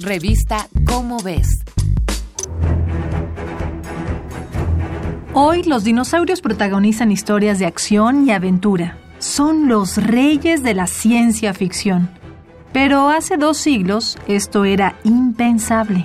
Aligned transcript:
Revista 0.00 0.66
Cómo 0.86 1.22
ves. 1.22 1.62
Hoy 5.32 5.62
los 5.62 5.84
dinosaurios 5.84 6.40
protagonizan 6.40 7.12
historias 7.12 7.60
de 7.60 7.66
acción 7.66 8.26
y 8.26 8.32
aventura. 8.32 8.98
Son 9.20 9.68
los 9.68 9.98
reyes 9.98 10.64
de 10.64 10.74
la 10.74 10.88
ciencia 10.88 11.54
ficción. 11.54 12.10
Pero 12.72 13.08
hace 13.08 13.36
dos 13.36 13.56
siglos 13.56 14.18
esto 14.26 14.64
era 14.64 14.96
impensable. 15.04 16.04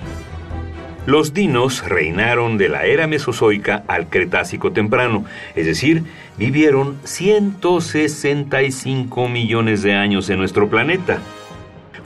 Los 1.07 1.33
dinos 1.33 1.83
reinaron 1.83 2.59
de 2.59 2.69
la 2.69 2.85
era 2.85 3.07
mesozoica 3.07 3.85
al 3.87 4.07
Cretácico 4.07 4.71
temprano, 4.71 5.25
es 5.55 5.65
decir, 5.65 6.03
vivieron 6.37 6.99
165 7.05 9.27
millones 9.27 9.81
de 9.81 9.95
años 9.95 10.29
en 10.29 10.37
nuestro 10.37 10.69
planeta. 10.69 11.17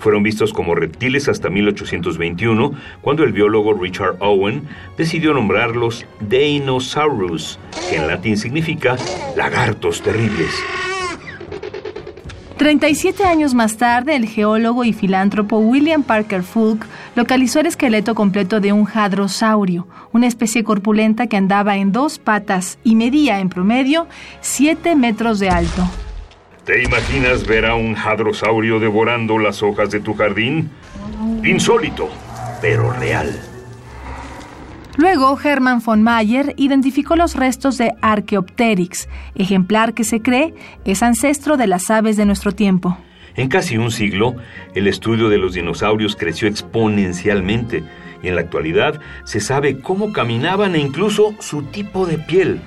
Fueron 0.04 0.22
vistos 0.22 0.52
como 0.52 0.76
reptiles 0.76 1.30
hasta 1.30 1.50
1821, 1.50 2.74
cuando 3.00 3.24
el 3.24 3.32
biólogo 3.32 3.74
Richard 3.74 4.18
Owen 4.20 4.64
decidió 4.98 5.34
nombrarlos 5.34 6.06
Deinosaurus, 6.20 7.58
que 7.90 7.96
en 7.96 8.08
latín 8.08 8.36
significa 8.36 8.98
lagartos 9.38 10.02
terribles. 10.02 10.54
37 12.58 13.24
años 13.24 13.54
más 13.54 13.78
tarde, 13.78 14.18
el 14.18 14.28
geólogo 14.28 14.84
y 14.84 14.92
filántropo 14.92 15.60
William 15.60 16.04
Parker 16.04 16.44
Fulk 16.44 16.86
localizó 17.16 17.62
el 17.62 17.68
esqueleto 17.68 18.14
completo 18.14 18.60
de 18.60 18.74
un 18.74 18.86
hadrosaurio, 18.94 19.88
una 20.12 20.28
especie 20.28 20.66
corpulenta 20.66 21.28
que 21.28 21.38
andaba 21.38 21.78
en 21.78 21.94
dos 21.94 22.20
patas 22.20 22.78
y 22.84 22.96
medía 22.96 23.40
en 23.40 23.48
promedio 23.48 24.08
7 24.42 24.98
metros 24.98 25.40
de 25.40 25.50
alto. 25.50 25.90
¿Te 26.66 26.82
imaginas 26.82 27.46
ver 27.46 27.66
a 27.66 27.76
un 27.76 27.94
hadrosaurio 27.98 28.80
devorando 28.80 29.38
las 29.38 29.62
hojas 29.62 29.92
de 29.92 30.00
tu 30.00 30.14
jardín? 30.14 30.70
Insólito, 31.44 32.10
pero 32.62 32.94
real. 32.94 33.38
Luego, 34.96 35.38
Hermann 35.44 35.82
von 35.84 36.02
Mayer 36.04 36.54
identificó 36.56 37.18
los 37.18 37.36
restos 37.36 37.78
de 37.78 37.94
Archaeopteryx, 38.02 39.10
ejemplar 39.36 39.94
que 39.94 40.06
se 40.06 40.22
cree 40.22 40.54
es 40.86 41.04
ancestro 41.04 41.58
de 41.58 41.68
las 41.68 41.92
aves 41.92 42.16
de 42.16 42.26
nuestro 42.26 42.54
tiempo. 42.54 42.98
En 43.36 43.50
casi 43.50 43.78
un 43.78 43.92
siglo, 43.92 44.36
el 44.74 44.88
estudio 44.88 45.28
de 45.28 45.40
los 45.40 45.56
dinosaurios 45.56 46.16
creció 46.16 46.48
exponencialmente 46.48 47.84
y 48.22 48.30
en 48.30 48.36
la 48.36 48.42
actualidad 48.42 49.02
se 49.26 49.42
sabe 49.42 49.80
cómo 49.82 50.14
caminaban 50.14 50.76
e 50.76 50.80
incluso 50.80 51.36
su 51.40 51.64
tipo 51.64 52.06
de 52.06 52.20
piel. 52.20 52.62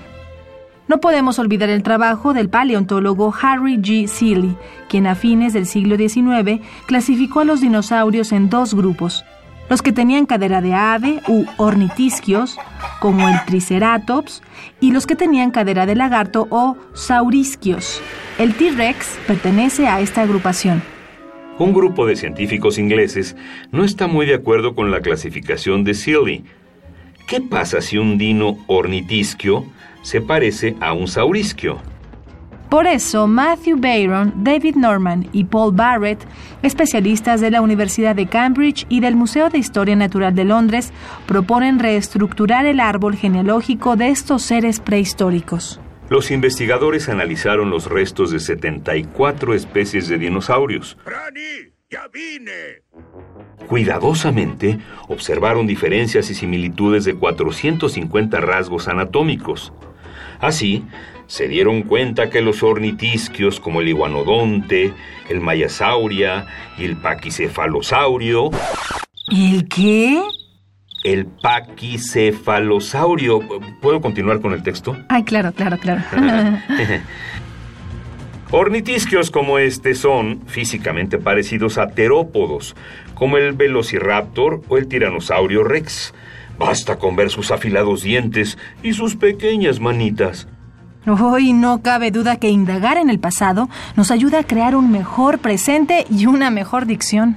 No 0.89 1.01
podemos 1.01 1.41
olvidar 1.41 1.69
el 1.69 1.83
trabajo 1.83 2.33
del 2.33 2.49
paleontólogo 2.49 3.35
Harry 3.43 3.77
G. 3.77 4.07
Seeley, 4.07 4.57
quien 4.89 5.09
a 5.09 5.17
fines 5.17 5.53
del 5.53 5.67
siglo 5.67 5.97
XIX 5.97 6.61
clasificó 6.87 7.41
a 7.41 7.45
los 7.45 7.61
dinosaurios 7.61 8.31
en 8.31 8.49
dos 8.49 8.73
grupos, 8.73 9.25
los 9.69 9.83
que 9.83 9.91
tenían 9.91 10.27
cadera 10.27 10.61
de 10.61 10.75
ave 10.75 11.23
u 11.27 11.45
ornitisquios, 11.57 12.57
como 13.01 13.29
el 13.29 13.35
Triceratops, 13.47 14.43
y 14.81 14.93
los 14.93 15.07
que 15.07 15.17
tenían 15.17 15.51
cadera 15.51 15.87
de 15.87 15.97
lagarto 15.97 16.47
o 16.51 16.77
saurisquios. 16.95 18.01
El 18.39 18.55
T-Rex 18.55 19.19
pertenece 19.27 19.89
a 19.89 20.01
esta 20.01 20.23
agrupación. 20.23 20.83
Un 21.59 21.73
grupo 21.73 22.07
de 22.07 22.15
científicos 22.15 22.79
ingleses 22.79 23.35
no 23.73 23.83
está 23.83 24.07
muy 24.07 24.25
de 24.25 24.35
acuerdo 24.35 24.77
con 24.77 24.93
la 24.93 25.01
clasificación 25.01 25.83
de 25.83 25.95
Seeley. 25.95 26.45
¿Qué 27.27 27.41
pasa 27.41 27.81
si 27.81 27.99
un 27.99 28.19
dino 28.19 28.59
ornitisquio 28.69 29.65
se 30.07 30.21
parece 30.21 30.77
a 30.81 30.93
un 30.93 31.09
saurisquio? 31.09 31.83
Por 32.71 32.87
eso, 32.87 33.27
Matthew 33.27 33.77
Bayron, 33.81 34.45
David 34.45 34.77
Norman 34.77 35.27
y 35.33 35.45
Paul 35.45 35.75
Barrett, 35.75 36.25
especialistas 36.63 37.41
de 37.41 37.51
la 37.51 37.61
Universidad 37.61 38.15
de 38.15 38.27
Cambridge 38.27 38.87
y 38.89 39.01
del 39.01 39.17
Museo 39.17 39.51
de 39.51 39.59
Historia 39.59 39.97
Natural 39.97 40.33
de 40.33 40.45
Londres, 40.45 40.93
proponen 41.27 41.81
reestructurar 41.81 42.67
el 42.67 42.79
árbol 42.79 43.17
genealógico 43.17 43.97
de 43.97 44.11
estos 44.11 44.43
seres 44.43 44.79
prehistóricos. 44.79 45.81
Los 46.09 46.31
investigadores 46.31 47.09
analizaron 47.09 47.71
los 47.71 47.87
restos 47.87 48.31
de 48.31 48.39
74 48.39 49.55
especies 49.55 50.07
de 50.07 50.19
dinosaurios. 50.19 50.97
¡Ya 51.91 52.09
vine! 52.13 52.83
Cuidadosamente 53.69 54.79
observaron 55.09 55.67
diferencias 55.67 56.31
y 56.31 56.35
similitudes 56.35 57.05
de 57.05 57.15
450 57.15 58.41
rasgos 58.41 58.87
anatómicos. 58.87 59.73
Así, 60.41 60.85
se 61.27 61.49
dieron 61.49 61.83
cuenta 61.83 62.31
que 62.31 62.41
los 62.41 62.63
ornitisquios 62.63 63.59
como 63.61 63.81
el 63.81 63.89
iguanodonte, 63.89 64.93
el 65.29 65.41
mayasauria 65.41 66.47
y 66.79 66.85
el 66.85 66.97
paquicefalosaurio... 66.97 68.51
¿El 69.29 69.67
qué? 69.69 70.23
El 71.03 71.27
paquicefalosaurio. 71.27 73.41
¿Puedo 73.81 74.01
continuar 74.01 74.41
con 74.41 74.53
el 74.53 74.63
texto? 74.63 74.97
Ay, 75.09 75.25
claro, 75.25 75.51
claro, 75.53 75.79
claro. 75.79 76.01
Ornitisquios 78.53 79.33
como 79.33 79.59
este 79.59 79.97
son 79.97 80.47
físicamente 80.47 81.19
parecidos 81.19 81.79
a 81.79 81.89
terópodos, 81.89 82.77
como 83.15 83.39
el 83.39 83.55
velociraptor 83.55 84.63
o 84.69 84.79
el 84.79 84.87
tiranosaurio 84.87 85.65
rex. 85.65 86.15
Basta 86.59 86.99
con 86.99 87.17
ver 87.17 87.31
sus 87.31 87.51
afilados 87.51 88.03
dientes 88.03 88.59
y 88.83 88.93
sus 88.93 89.17
pequeñas 89.17 89.81
manitas. 89.81 90.49
Hoy 91.07 91.53
no 91.53 91.83
cabe 91.83 92.11
duda 92.11 92.37
que 92.37 92.49
indagar 92.49 92.99
en 92.99 93.11
el 93.11 93.21
pasado 93.21 93.69
nos 93.95 94.11
ayuda 94.11 94.41
a 94.41 94.45
crear 94.45 94.75
un 94.75 94.91
mejor 94.91 95.39
presente 95.39 96.05
y 96.11 96.27
una 96.27 96.51
mejor 96.51 96.87
dicción. 96.87 97.37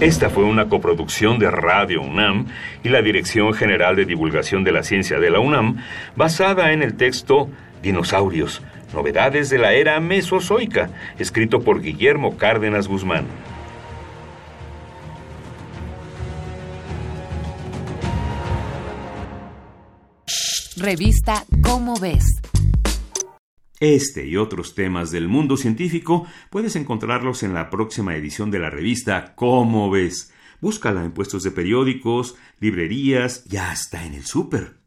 Esta 0.00 0.28
fue 0.28 0.44
una 0.44 0.68
coproducción 0.68 1.38
de 1.38 1.50
Radio 1.50 2.02
UNAM 2.02 2.46
y 2.82 2.90
la 2.90 3.00
Dirección 3.00 3.54
General 3.54 3.96
de 3.96 4.04
Divulgación 4.04 4.62
de 4.62 4.72
la 4.72 4.82
Ciencia 4.82 5.18
de 5.18 5.30
la 5.30 5.40
UNAM, 5.40 5.78
basada 6.14 6.72
en 6.72 6.82
el 6.82 6.94
texto 6.94 7.48
Dinosaurios, 7.82 8.62
Novedades 8.92 9.50
de 9.50 9.58
la 9.58 9.72
Era 9.72 9.98
Mesozoica, 10.00 10.90
escrito 11.18 11.60
por 11.60 11.80
Guillermo 11.80 12.36
Cárdenas 12.36 12.86
Guzmán. 12.86 13.24
Revista 20.84 21.46
Cómo 21.62 21.98
ves. 21.98 22.42
Este 23.80 24.26
y 24.26 24.36
otros 24.36 24.74
temas 24.74 25.10
del 25.10 25.28
mundo 25.28 25.56
científico 25.56 26.26
puedes 26.50 26.76
encontrarlos 26.76 27.42
en 27.42 27.54
la 27.54 27.70
próxima 27.70 28.14
edición 28.14 28.50
de 28.50 28.58
la 28.58 28.68
revista 28.68 29.34
Cómo 29.34 29.88
ves. 29.88 30.30
Búscala 30.60 31.02
en 31.02 31.12
puestos 31.12 31.42
de 31.42 31.52
periódicos, 31.52 32.36
librerías 32.60 33.44
y 33.50 33.56
hasta 33.56 34.04
en 34.04 34.12
el 34.12 34.26
súper. 34.26 34.83